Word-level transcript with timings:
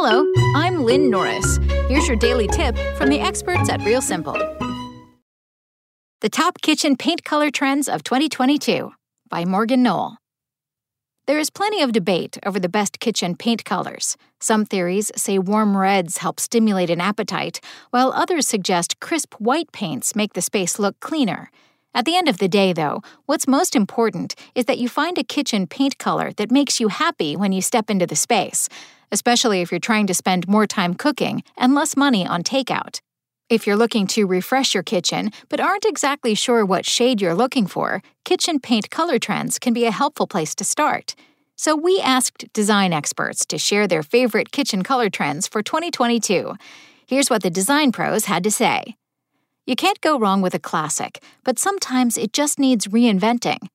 Hello, 0.00 0.32
I'm 0.54 0.84
Lynn 0.84 1.10
Norris. 1.10 1.58
Here's 1.88 2.06
your 2.06 2.16
daily 2.16 2.46
tip 2.46 2.78
from 2.96 3.08
the 3.08 3.18
experts 3.18 3.68
at 3.68 3.82
Real 3.82 4.00
Simple. 4.00 4.34
The 6.20 6.28
Top 6.28 6.62
Kitchen 6.62 6.96
Paint 6.96 7.24
Color 7.24 7.50
Trends 7.50 7.88
of 7.88 8.04
2022 8.04 8.92
by 9.28 9.44
Morgan 9.44 9.82
Knoll. 9.82 10.18
There 11.26 11.40
is 11.40 11.50
plenty 11.50 11.82
of 11.82 11.90
debate 11.90 12.38
over 12.46 12.60
the 12.60 12.68
best 12.68 13.00
kitchen 13.00 13.34
paint 13.34 13.64
colors. 13.64 14.16
Some 14.38 14.64
theories 14.64 15.10
say 15.16 15.36
warm 15.36 15.76
reds 15.76 16.18
help 16.18 16.38
stimulate 16.38 16.90
an 16.90 17.00
appetite, 17.00 17.60
while 17.90 18.12
others 18.12 18.46
suggest 18.46 19.00
crisp 19.00 19.34
white 19.40 19.72
paints 19.72 20.14
make 20.14 20.34
the 20.34 20.42
space 20.42 20.78
look 20.78 21.00
cleaner. 21.00 21.50
At 21.92 22.04
the 22.04 22.16
end 22.16 22.28
of 22.28 22.38
the 22.38 22.46
day, 22.46 22.72
though, 22.72 23.02
what's 23.26 23.48
most 23.48 23.74
important 23.74 24.36
is 24.54 24.66
that 24.66 24.78
you 24.78 24.88
find 24.88 25.18
a 25.18 25.24
kitchen 25.24 25.66
paint 25.66 25.98
color 25.98 26.32
that 26.34 26.52
makes 26.52 26.78
you 26.78 26.86
happy 26.86 27.34
when 27.34 27.50
you 27.50 27.60
step 27.60 27.90
into 27.90 28.06
the 28.06 28.14
space 28.14 28.68
especially 29.12 29.60
if 29.60 29.70
you're 29.70 29.80
trying 29.80 30.06
to 30.06 30.14
spend 30.14 30.48
more 30.48 30.66
time 30.66 30.94
cooking 30.94 31.42
and 31.56 31.74
less 31.74 31.96
money 31.96 32.26
on 32.26 32.42
takeout. 32.42 33.00
If 33.48 33.66
you're 33.66 33.76
looking 33.76 34.06
to 34.08 34.26
refresh 34.26 34.74
your 34.74 34.82
kitchen 34.82 35.30
but 35.48 35.60
aren't 35.60 35.86
exactly 35.86 36.34
sure 36.34 36.66
what 36.66 36.84
shade 36.84 37.20
you're 37.20 37.34
looking 37.34 37.66
for, 37.66 38.02
kitchen 38.24 38.60
paint 38.60 38.90
color 38.90 39.18
trends 39.18 39.58
can 39.58 39.72
be 39.72 39.86
a 39.86 39.90
helpful 39.90 40.26
place 40.26 40.54
to 40.56 40.64
start. 40.64 41.14
So 41.56 41.74
we 41.74 42.00
asked 42.00 42.52
design 42.52 42.92
experts 42.92 43.46
to 43.46 43.58
share 43.58 43.88
their 43.88 44.02
favorite 44.02 44.52
kitchen 44.52 44.82
color 44.82 45.10
trends 45.10 45.48
for 45.48 45.62
2022. 45.62 46.54
Here's 47.06 47.30
what 47.30 47.42
the 47.42 47.50
design 47.50 47.90
pros 47.90 48.26
had 48.26 48.44
to 48.44 48.50
say. 48.50 48.96
You 49.66 49.74
can't 49.74 50.00
go 50.00 50.18
wrong 50.18 50.40
with 50.40 50.54
a 50.54 50.58
classic, 50.58 51.22
but 51.44 51.58
sometimes 51.58 52.16
it 52.16 52.32
just 52.32 52.58
needs 52.58 52.86
reinventing. 52.86 53.68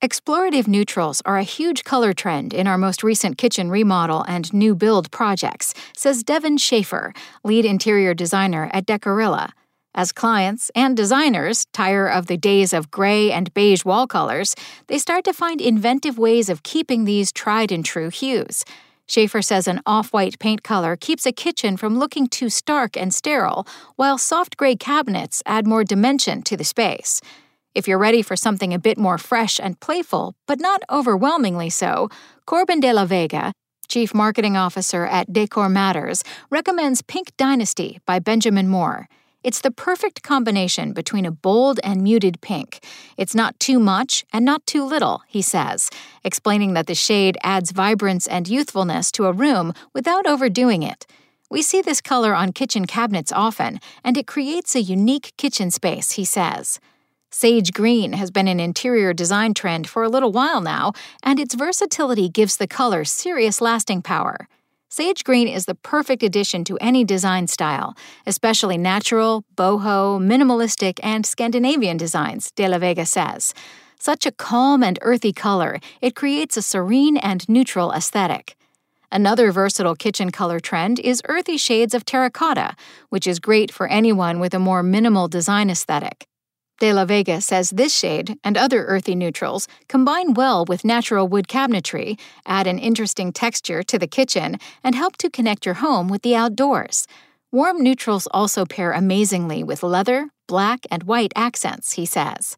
Explorative 0.00 0.68
neutrals 0.68 1.20
are 1.26 1.38
a 1.38 1.42
huge 1.42 1.82
color 1.82 2.12
trend 2.12 2.54
in 2.54 2.68
our 2.68 2.78
most 2.78 3.02
recent 3.02 3.36
kitchen 3.36 3.68
remodel 3.68 4.24
and 4.28 4.52
new 4.54 4.76
build 4.76 5.10
projects, 5.10 5.74
says 5.96 6.22
Devin 6.22 6.56
Schaefer, 6.58 7.12
lead 7.42 7.64
interior 7.64 8.14
designer 8.14 8.70
at 8.72 8.86
Decorilla. 8.86 9.50
As 9.96 10.12
clients 10.12 10.70
and 10.76 10.96
designers 10.96 11.66
tire 11.72 12.06
of 12.06 12.28
the 12.28 12.36
days 12.36 12.72
of 12.72 12.92
gray 12.92 13.32
and 13.32 13.52
beige 13.54 13.84
wall 13.84 14.06
colors, 14.06 14.54
they 14.86 14.98
start 14.98 15.24
to 15.24 15.32
find 15.32 15.60
inventive 15.60 16.16
ways 16.16 16.48
of 16.48 16.62
keeping 16.62 17.04
these 17.04 17.32
tried 17.32 17.72
and 17.72 17.84
true 17.84 18.08
hues. 18.08 18.64
Schaefer 19.08 19.42
says 19.42 19.66
an 19.66 19.80
off 19.84 20.12
white 20.12 20.38
paint 20.38 20.62
color 20.62 20.94
keeps 20.94 21.26
a 21.26 21.32
kitchen 21.32 21.76
from 21.76 21.98
looking 21.98 22.28
too 22.28 22.50
stark 22.50 22.96
and 22.96 23.12
sterile, 23.12 23.66
while 23.96 24.16
soft 24.16 24.56
gray 24.56 24.76
cabinets 24.76 25.42
add 25.44 25.66
more 25.66 25.82
dimension 25.82 26.42
to 26.42 26.56
the 26.56 26.62
space. 26.62 27.20
If 27.78 27.86
you're 27.86 27.96
ready 27.96 28.22
for 28.22 28.34
something 28.34 28.74
a 28.74 28.78
bit 28.80 28.98
more 28.98 29.18
fresh 29.18 29.60
and 29.60 29.78
playful, 29.78 30.34
but 30.48 30.58
not 30.58 30.82
overwhelmingly 30.90 31.70
so, 31.70 32.08
Corbin 32.44 32.80
de 32.80 32.92
la 32.92 33.04
Vega, 33.04 33.52
Chief 33.86 34.12
Marketing 34.12 34.56
Officer 34.56 35.06
at 35.06 35.32
Decor 35.32 35.68
Matters, 35.68 36.24
recommends 36.50 37.02
Pink 37.02 37.36
Dynasty 37.36 38.00
by 38.04 38.18
Benjamin 38.18 38.66
Moore. 38.66 39.06
It's 39.44 39.60
the 39.60 39.70
perfect 39.70 40.24
combination 40.24 40.92
between 40.92 41.24
a 41.24 41.30
bold 41.30 41.78
and 41.84 42.02
muted 42.02 42.40
pink. 42.40 42.84
It's 43.16 43.36
not 43.36 43.60
too 43.60 43.78
much 43.78 44.24
and 44.32 44.44
not 44.44 44.66
too 44.66 44.84
little, 44.84 45.22
he 45.28 45.40
says, 45.40 45.88
explaining 46.24 46.74
that 46.74 46.88
the 46.88 46.96
shade 46.96 47.38
adds 47.44 47.70
vibrance 47.70 48.26
and 48.26 48.48
youthfulness 48.48 49.12
to 49.12 49.26
a 49.26 49.32
room 49.32 49.72
without 49.94 50.26
overdoing 50.26 50.82
it. 50.82 51.06
We 51.48 51.62
see 51.62 51.80
this 51.80 52.00
color 52.00 52.34
on 52.34 52.54
kitchen 52.54 52.88
cabinets 52.88 53.30
often, 53.30 53.78
and 54.02 54.16
it 54.16 54.26
creates 54.26 54.74
a 54.74 54.82
unique 54.82 55.32
kitchen 55.36 55.70
space, 55.70 56.10
he 56.18 56.24
says. 56.24 56.80
Sage 57.30 57.72
green 57.74 58.14
has 58.14 58.30
been 58.30 58.48
an 58.48 58.58
interior 58.58 59.12
design 59.12 59.52
trend 59.52 59.86
for 59.86 60.02
a 60.02 60.08
little 60.08 60.32
while 60.32 60.62
now, 60.62 60.92
and 61.22 61.38
its 61.38 61.54
versatility 61.54 62.28
gives 62.28 62.56
the 62.56 62.66
color 62.66 63.04
serious 63.04 63.60
lasting 63.60 64.00
power. 64.00 64.48
Sage 64.88 65.24
green 65.24 65.46
is 65.46 65.66
the 65.66 65.74
perfect 65.74 66.22
addition 66.22 66.64
to 66.64 66.78
any 66.80 67.04
design 67.04 67.46
style, 67.46 67.94
especially 68.26 68.78
natural, 68.78 69.44
boho, 69.54 70.18
minimalistic, 70.18 70.98
and 71.02 71.26
Scandinavian 71.26 71.98
designs, 71.98 72.50
De 72.52 72.66
La 72.66 72.78
Vega 72.78 73.04
says. 73.04 73.52
Such 74.00 74.24
a 74.24 74.32
calm 74.32 74.82
and 74.82 74.98
earthy 75.02 75.34
color, 75.34 75.80
it 76.00 76.16
creates 76.16 76.56
a 76.56 76.62
serene 76.62 77.18
and 77.18 77.46
neutral 77.46 77.92
aesthetic. 77.92 78.56
Another 79.12 79.52
versatile 79.52 79.96
kitchen 79.96 80.30
color 80.30 80.60
trend 80.60 80.98
is 81.00 81.20
earthy 81.26 81.58
shades 81.58 81.92
of 81.92 82.06
terracotta, 82.06 82.74
which 83.10 83.26
is 83.26 83.38
great 83.38 83.70
for 83.70 83.86
anyone 83.88 84.40
with 84.40 84.54
a 84.54 84.58
more 84.58 84.82
minimal 84.82 85.28
design 85.28 85.68
aesthetic. 85.68 86.26
De 86.78 86.92
La 86.92 87.04
Vega 87.04 87.40
says 87.40 87.70
this 87.70 87.92
shade 87.92 88.38
and 88.44 88.56
other 88.56 88.84
earthy 88.84 89.16
neutrals 89.16 89.66
combine 89.88 90.32
well 90.34 90.64
with 90.64 90.84
natural 90.84 91.26
wood 91.26 91.48
cabinetry, 91.48 92.16
add 92.46 92.68
an 92.68 92.78
interesting 92.78 93.32
texture 93.32 93.82
to 93.82 93.98
the 93.98 94.06
kitchen, 94.06 94.58
and 94.84 94.94
help 94.94 95.16
to 95.16 95.28
connect 95.28 95.66
your 95.66 95.76
home 95.76 96.06
with 96.06 96.22
the 96.22 96.36
outdoors. 96.36 97.08
Warm 97.50 97.82
neutrals 97.82 98.28
also 98.30 98.64
pair 98.64 98.92
amazingly 98.92 99.64
with 99.64 99.82
leather, 99.82 100.30
black, 100.46 100.86
and 100.88 101.02
white 101.02 101.32
accents, 101.34 101.94
he 101.94 102.06
says. 102.06 102.56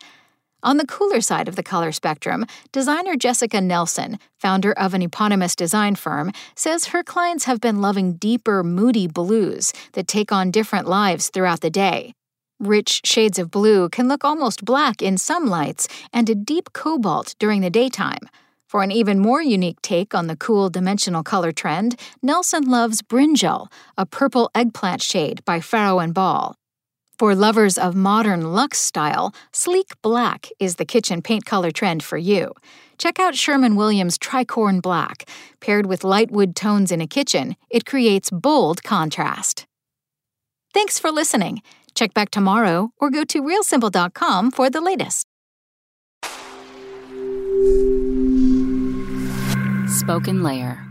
On 0.62 0.76
the 0.76 0.87
cooler 0.87 1.22
side 1.22 1.48
of 1.48 1.56
the 1.56 1.62
color 1.62 1.91
spectrum, 1.91 2.44
designer 2.72 3.16
Jessica 3.16 3.62
Nelson, 3.62 4.19
founder 4.37 4.72
of 4.72 4.92
an 4.92 5.00
eponymous 5.00 5.56
design 5.56 5.94
firm, 5.94 6.31
says 6.54 6.88
her 6.88 7.02
clients 7.02 7.44
have 7.44 7.62
been 7.62 7.81
loving 7.81 8.14
deeper, 8.14 8.62
moody 8.62 9.06
blues 9.06 9.72
that 9.92 10.06
take 10.06 10.31
on 10.31 10.50
different 10.50 10.87
lives 10.87 11.31
throughout 11.31 11.62
the 11.62 11.70
day. 11.70 12.12
Rich 12.60 13.00
shades 13.06 13.38
of 13.38 13.50
blue 13.50 13.88
can 13.88 14.06
look 14.06 14.22
almost 14.22 14.66
black 14.66 15.00
in 15.00 15.16
some 15.16 15.47
lights 15.47 15.88
and 16.12 16.28
a 16.28 16.34
deep 16.34 16.75
cobalt 16.75 17.34
during 17.38 17.62
the 17.62 17.71
daytime. 17.71 18.28
For 18.69 18.82
an 18.82 18.93
even 18.93 19.19
more 19.19 19.41
unique 19.41 19.81
take 19.81 20.15
on 20.15 20.26
the 20.26 20.37
cool 20.37 20.69
dimensional 20.69 21.22
color 21.22 21.53
trend, 21.53 21.99
Nelson 22.22 22.65
loves 22.65 23.00
Brinjal, 23.00 23.72
a 23.97 24.04
purple 24.04 24.50
eggplant 24.54 25.00
shade 25.00 25.43
by 25.47 25.60
Farrow 25.60 26.00
and 26.00 26.12
Ball. 26.12 26.54
For 27.19 27.34
lovers 27.34 27.78
of 27.78 27.94
modern 27.94 28.53
luxe 28.53 28.78
style, 28.78 29.34
sleek 29.53 29.93
black 30.03 30.50
is 30.59 30.76
the 30.76 30.84
kitchen 30.84 31.22
paint 31.22 31.47
color 31.47 31.70
trend 31.70 32.03
for 32.03 32.19
you. 32.19 32.53
Check 32.99 33.19
out 33.19 33.34
Sherwin 33.34 33.75
Williams 33.75 34.19
Tricorn 34.19 34.82
Black. 34.82 35.26
Paired 35.60 35.87
with 35.87 36.04
light 36.04 36.31
wood 36.31 36.54
tones 36.54 36.93
in 36.93 37.00
a 37.00 37.06
kitchen, 37.06 37.56
it 37.70 37.87
creates 37.87 38.31
bold 38.31 38.82
contrast. 38.82 39.66
Thanks 40.72 41.00
for 41.00 41.10
listening. 41.10 41.62
Check 42.00 42.15
back 42.15 42.31
tomorrow 42.31 42.93
or 42.99 43.11
go 43.11 43.25
to 43.25 43.43
realsimple.com 43.43 44.53
for 44.53 44.71
the 44.71 44.81
latest. 44.81 45.27
Spoken 49.99 50.43
Layer. 50.43 50.83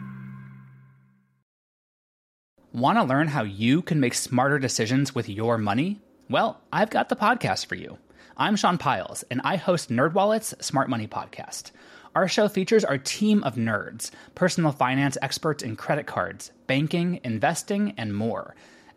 Want 2.72 3.00
to 3.00 3.03
learn 3.03 3.28
how 3.28 3.42
you 3.42 3.81
can 3.81 4.00
make 4.00 4.14
smarter 4.14 4.59
decisions 4.59 5.16
with 5.16 5.28
your 5.28 5.58
money? 5.58 6.00
Well, 6.30 6.62
I've 6.72 6.92
got 6.92 7.09
the 7.09 7.16
podcast 7.16 7.66
for 7.66 7.74
you. 7.74 7.97
I'm 8.38 8.56
Sean 8.56 8.78
Pyles, 8.78 9.24
and 9.31 9.41
I 9.44 9.56
host 9.56 9.90
NerdWallet's 9.90 10.64
Smart 10.64 10.91
Money 10.91 11.08
Podcast. 11.08 11.72
Our 12.14 12.28
show 12.28 12.47
features 12.47 12.86
our 12.86 13.00
team 13.00 13.44
of 13.44 13.56
nerds, 13.56 14.12
personal 14.36 14.72
finance 14.72 15.17
experts 15.23 15.64
in 15.64 15.76
credit 15.76 16.06
cards, 16.06 16.52
banking, 16.67 17.20
investing, 17.23 17.96
and 17.97 18.16
more– 18.16 18.53